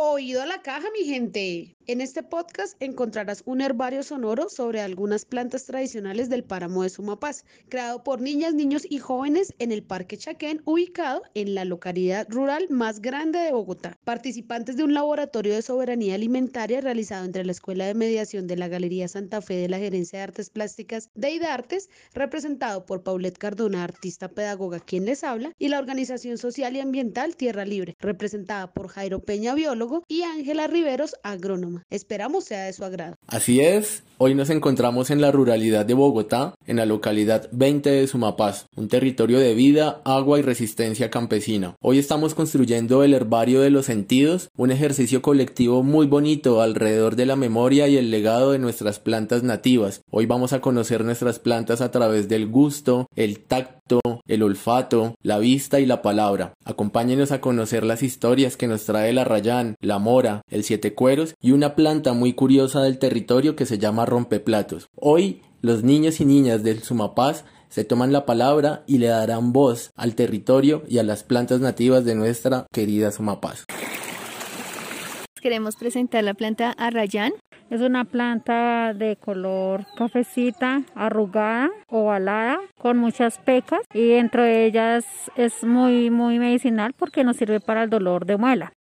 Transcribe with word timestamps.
Oído 0.00 0.42
a 0.42 0.46
la 0.46 0.62
caja, 0.62 0.86
mi 0.92 1.04
gente. 1.04 1.74
En 1.88 2.00
este 2.00 2.22
podcast 2.22 2.76
encontrarás 2.80 3.42
un 3.46 3.62
herbario 3.62 4.02
sonoro 4.02 4.48
sobre 4.50 4.80
algunas 4.80 5.24
plantas 5.24 5.64
tradicionales 5.64 6.28
del 6.28 6.44
páramo 6.44 6.82
de 6.82 6.90
Sumapaz, 6.90 7.44
creado 7.68 8.04
por 8.04 8.20
niñas, 8.20 8.54
niños 8.54 8.82
y 8.88 8.98
jóvenes 8.98 9.54
en 9.58 9.72
el 9.72 9.82
Parque 9.82 10.18
Chaquén, 10.18 10.60
ubicado 10.66 11.22
en 11.34 11.54
la 11.54 11.64
localidad 11.64 12.28
rural 12.28 12.66
más 12.68 13.00
grande 13.00 13.38
de 13.40 13.52
Bogotá. 13.52 13.98
Participantes 14.04 14.76
de 14.76 14.84
un 14.84 14.92
laboratorio 14.92 15.54
de 15.54 15.62
soberanía 15.62 16.14
alimentaria 16.14 16.82
realizado 16.82 17.24
entre 17.24 17.44
la 17.44 17.52
Escuela 17.52 17.86
de 17.86 17.94
Mediación 17.94 18.46
de 18.46 18.56
la 18.56 18.68
Galería 18.68 19.08
Santa 19.08 19.40
Fe 19.40 19.54
de 19.54 19.68
la 19.68 19.78
Gerencia 19.78 20.18
de 20.18 20.24
Artes 20.24 20.50
Plásticas 20.50 21.10
de 21.14 21.30
IDARTES, 21.30 21.88
representado 22.12 22.84
por 22.84 23.02
Paulette 23.02 23.38
Cardona, 23.38 23.82
artista 23.82 24.28
pedagoga 24.28 24.78
quien 24.78 25.06
les 25.06 25.24
habla, 25.24 25.52
y 25.58 25.68
la 25.68 25.78
Organización 25.78 26.36
Social 26.36 26.76
y 26.76 26.80
Ambiental 26.80 27.34
Tierra 27.34 27.64
Libre, 27.64 27.96
representada 27.98 28.74
por 28.74 28.88
Jairo 28.88 29.20
Peña, 29.20 29.54
biólogo, 29.54 29.87
y 30.08 30.22
Ángela 30.22 30.66
Riveros, 30.66 31.16
agrónoma. 31.22 31.84
Esperamos 31.90 32.44
sea 32.44 32.64
de 32.64 32.72
su 32.72 32.84
agrado. 32.84 33.16
Así 33.26 33.60
es, 33.60 34.02
hoy 34.18 34.34
nos 34.34 34.50
encontramos 34.50 35.10
en 35.10 35.20
la 35.20 35.32
ruralidad 35.32 35.86
de 35.86 35.94
Bogotá, 35.94 36.54
en 36.66 36.76
la 36.76 36.86
localidad 36.86 37.48
20 37.52 37.90
de 37.90 38.06
Sumapaz, 38.06 38.66
un 38.76 38.88
territorio 38.88 39.38
de 39.38 39.54
vida, 39.54 40.00
agua 40.04 40.38
y 40.38 40.42
resistencia 40.42 41.10
campesina. 41.10 41.76
Hoy 41.80 41.98
estamos 41.98 42.34
construyendo 42.34 43.02
el 43.02 43.14
herbario 43.14 43.60
de 43.60 43.70
los 43.70 43.86
sentidos, 43.86 44.50
un 44.56 44.70
ejercicio 44.70 45.22
colectivo 45.22 45.82
muy 45.82 46.06
bonito 46.06 46.60
alrededor 46.60 47.16
de 47.16 47.26
la 47.26 47.36
memoria 47.36 47.88
y 47.88 47.96
el 47.96 48.10
legado 48.10 48.52
de 48.52 48.58
nuestras 48.58 48.98
plantas 48.98 49.42
nativas. 49.42 50.02
Hoy 50.10 50.26
vamos 50.26 50.52
a 50.52 50.60
conocer 50.60 51.04
nuestras 51.04 51.38
plantas 51.38 51.80
a 51.80 51.90
través 51.90 52.28
del 52.28 52.46
gusto, 52.48 53.08
el 53.16 53.40
tacto, 53.40 53.77
el 54.26 54.42
olfato, 54.42 55.14
la 55.22 55.38
vista 55.38 55.80
y 55.80 55.86
la 55.86 56.02
palabra. 56.02 56.54
Acompáñenos 56.64 57.32
a 57.32 57.40
conocer 57.40 57.84
las 57.84 58.02
historias 58.02 58.56
que 58.56 58.68
nos 58.68 58.84
trae 58.84 59.12
la 59.12 59.24
rayán, 59.24 59.76
la 59.80 59.98
mora, 59.98 60.42
el 60.50 60.64
siete 60.64 60.94
cueros 60.94 61.34
y 61.40 61.52
una 61.52 61.74
planta 61.74 62.12
muy 62.12 62.32
curiosa 62.32 62.82
del 62.82 62.98
territorio 62.98 63.56
que 63.56 63.66
se 63.66 63.78
llama 63.78 64.06
rompeplatos. 64.06 64.88
Hoy 64.94 65.42
los 65.60 65.82
niños 65.82 66.20
y 66.20 66.24
niñas 66.24 66.62
del 66.62 66.82
Sumapaz 66.82 67.44
se 67.68 67.84
toman 67.84 68.12
la 68.12 68.26
palabra 68.26 68.84
y 68.86 68.98
le 68.98 69.08
darán 69.08 69.52
voz 69.52 69.90
al 69.96 70.14
territorio 70.14 70.82
y 70.88 70.98
a 70.98 71.02
las 71.02 71.22
plantas 71.22 71.60
nativas 71.60 72.04
de 72.04 72.14
nuestra 72.14 72.66
querida 72.72 73.10
Sumapaz. 73.10 73.64
Queremos 75.40 75.76
presentar 75.76 76.24
la 76.24 76.34
planta 76.34 76.72
arrayán. 76.72 77.32
Es 77.70 77.82
una 77.82 78.04
planta 78.04 78.94
de 78.94 79.16
color 79.16 79.84
cafecita, 79.94 80.82
arrugada, 80.94 81.70
ovalada, 81.88 82.58
con 82.78 82.96
muchas 82.96 83.38
pecas 83.38 83.80
y 83.92 84.08
dentro 84.08 84.42
de 84.42 84.64
ellas 84.64 85.04
es 85.36 85.62
muy, 85.64 86.08
muy 86.08 86.38
medicinal 86.38 86.94
porque 86.94 87.24
nos 87.24 87.36
sirve 87.36 87.60
para 87.60 87.82
el 87.82 87.90
dolor 87.90 88.24
de 88.24 88.38
muela. 88.38 88.72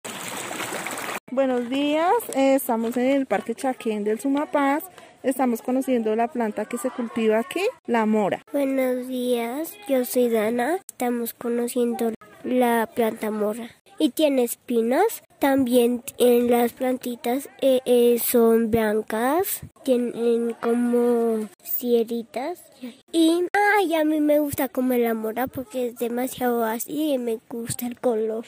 Buenos 1.30 1.70
días, 1.70 2.14
eh, 2.34 2.56
estamos 2.56 2.96
en 2.96 3.08
el 3.08 3.26
Parque 3.26 3.56
Chaquén 3.56 4.06
del 4.06 4.22
Sumapaz. 4.22 4.86
Estamos 5.22 5.62
conociendo 5.62 6.16
la 6.16 6.30
planta 6.30 6.64
que 6.64 6.78
se 6.78 6.90
cultiva 6.90 7.40
aquí, 7.40 7.64
la 7.88 8.06
mora. 8.06 8.42
Buenos 8.54 9.10
días, 9.10 9.76
yo 9.90 10.06
soy 10.06 10.30
Dana. 10.30 10.78
Estamos 10.88 11.34
conociendo 11.34 12.14
la 12.46 12.88
planta 12.96 13.32
mora. 13.32 13.70
Y 14.00 14.12
tiene 14.12 14.44
espinas. 14.44 15.24
También 15.40 16.04
en 16.18 16.50
las 16.50 16.74
plantitas 16.74 17.48
eh, 17.62 17.82
eh, 17.86 18.18
son 18.20 18.72
blancas. 18.72 19.62
Tienen 19.84 20.56
como 20.60 21.48
cieritas. 21.64 22.64
Y 23.12 23.44
ay, 23.54 23.94
a 23.94 24.04
mí 24.04 24.20
me 24.20 24.40
gusta 24.40 24.68
comer 24.68 25.02
la 25.02 25.14
mora 25.14 25.46
porque 25.46 25.88
es 25.88 25.98
demasiado 25.98 26.64
así 26.64 27.14
y 27.14 27.18
me 27.20 27.40
gusta 27.50 27.86
el 27.86 28.00
color. 28.00 28.46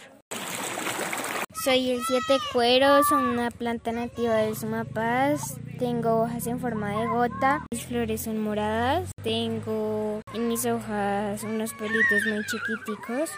Soy 1.64 1.92
el 1.92 2.00
siete 2.08 2.42
cueros, 2.54 3.12
una 3.12 3.52
planta 3.52 3.92
nativa 3.92 4.36
del 4.38 4.56
Sumapaz. 4.56 5.58
Tengo 5.78 6.24
hojas 6.24 6.48
en 6.48 6.60
forma 6.60 7.00
de 7.00 7.06
gota, 7.08 7.66
mis 7.72 7.86
flores 7.86 8.22
son 8.22 8.40
moradas. 8.40 9.12
Tengo 9.22 10.22
en 10.34 10.48
mis 10.48 10.66
hojas 10.66 11.44
unos 11.44 11.72
pelitos 11.74 12.26
muy 12.28 12.44
chiquiticos 12.46 13.30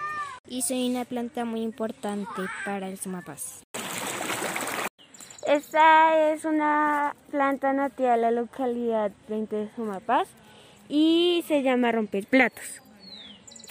y 0.52 0.62
soy 0.64 0.90
una 0.90 1.06
planta 1.06 1.46
muy 1.46 1.62
importante 1.62 2.42
para 2.66 2.90
el 2.90 3.00
Sumapaz. 3.00 3.64
Esta 5.48 6.34
es 6.34 6.44
una 6.44 7.16
planta 7.32 7.72
nativa 7.72 8.12
de 8.12 8.22
la 8.22 8.32
localidad 8.32 9.12
20 9.30 9.56
de 9.56 9.70
Sumapaz 9.76 10.28
y 10.90 11.46
se 11.48 11.64
llama 11.64 11.94
romper 11.94 12.26
platos. 12.28 12.82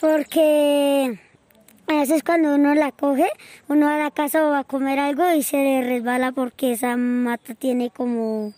Porque 0.01 1.19
a 1.87 1.93
veces 1.93 2.23
cuando 2.23 2.55
uno 2.55 2.75
la 2.75 2.93
coge, 2.93 3.31
uno 3.69 3.87
a 3.87 3.99
la 3.99 4.11
casa 4.11 4.47
o 4.47 4.51
va 4.51 4.61
a 4.61 4.65
comer 4.65 4.99
algo 4.99 5.31
y 5.33 5.43
se 5.43 5.59
le 5.59 5.83
resbala 5.83 6.33
porque 6.33 6.73
esa 6.73 6.97
mata 6.97 7.53
tiene 7.53 7.91
como, 7.91 8.55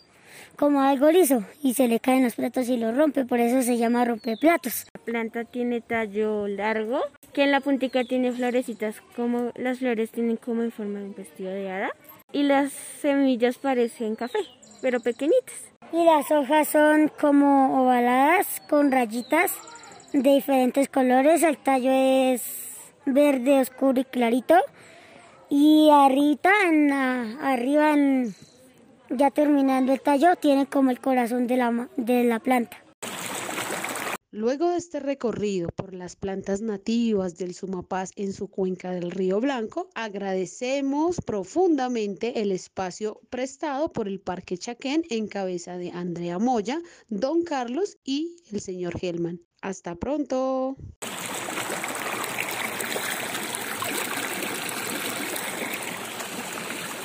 como 0.54 0.81
algo 0.83 1.10
liso 1.10 1.44
y 1.60 1.75
se 1.75 1.89
le 1.89 1.99
caen 1.99 2.22
los 2.22 2.37
platos 2.37 2.69
y 2.69 2.77
lo 2.77 2.93
rompe, 2.93 3.25
por 3.25 3.41
eso 3.41 3.62
se 3.62 3.78
llama 3.78 4.04
rompeplatos. 4.04 4.87
La 4.94 5.00
planta 5.04 5.44
tiene 5.44 5.81
tallo 5.81 6.47
largo, 6.47 7.00
que 7.32 7.44
en 7.44 7.53
la 7.53 7.60
puntica 7.60 8.04
tiene 8.04 8.32
florecitas 8.32 9.03
como 9.16 9.53
las 9.56 9.78
flores 9.78 10.10
tienen 10.10 10.37
como 10.37 10.62
en 10.62 10.72
forma 10.72 10.98
de 10.98 11.06
un 11.06 11.15
vestido 11.15 11.50
de 11.50 11.70
hada 11.70 11.91
y 12.32 12.43
las 12.44 12.72
semillas 12.72 13.59
parecen 13.59 14.16
café, 14.16 14.38
pero 14.81 15.00
pequeñitas. 15.00 15.54
Y 15.92 16.04
las 16.04 16.31
hojas 16.31 16.69
son 16.69 17.10
como 17.21 17.82
ovaladas 17.82 18.62
con 18.69 18.91
rayitas 18.91 19.53
de 20.12 20.34
diferentes 20.34 20.88
colores, 20.88 21.42
el 21.42 21.59
tallo 21.59 21.91
es 21.91 22.42
verde 23.04 23.60
oscuro 23.60 24.00
y 24.00 24.04
clarito. 24.04 24.56
Y 25.50 25.91
arriba, 25.92 26.50
en 26.66 26.92
arriba 26.92 27.94
ya 29.10 29.31
terminando 29.31 29.92
el 29.92 30.00
tallo, 30.00 30.37
tiene 30.37 30.66
como 30.66 30.91
el 30.91 31.00
corazón 31.00 31.47
de 31.47 31.59
la, 31.59 31.88
de 31.97 32.25
la 32.25 32.41
planta. 32.41 32.78
Luego 34.34 34.70
de 34.70 34.78
este 34.78 34.98
recorrido 34.98 35.69
por 35.76 35.93
las 35.93 36.16
plantas 36.16 36.62
nativas 36.62 37.37
del 37.37 37.54
Sumapaz 37.54 38.12
en 38.16 38.32
su 38.32 38.48
cuenca 38.48 38.91
del 38.91 39.10
Río 39.10 39.41
Blanco, 39.41 39.91
agradecemos 39.94 41.16
profundamente 41.20 42.41
el 42.41 42.50
espacio 42.50 43.21
prestado 43.28 43.92
por 43.92 44.09
el 44.09 44.21
Parque 44.21 44.56
Chaquén 44.56 45.04
en 45.10 45.28
cabeza 45.28 45.76
de 45.76 45.91
Andrea 45.91 46.38
Moya, 46.38 46.81
Don 47.10 47.42
Carlos 47.42 47.98
y 48.04 48.37
el 48.50 48.62
señor 48.62 48.98
Gelman. 48.98 49.42
Hasta 49.60 49.97
pronto. 49.97 50.78